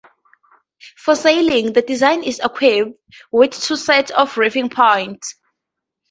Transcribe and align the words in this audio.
For 0.97 1.15
sailing 1.15 1.73
the 1.73 1.83
design 1.83 2.23
is 2.23 2.39
equipped 2.39 2.99
with 3.31 3.51
two 3.53 3.75
sets 3.75 4.09
of 4.09 4.35
reefing 4.35 4.67
points. 4.69 5.35